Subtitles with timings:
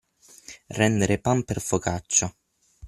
[0.79, 2.27] Rendere pan per focaccia.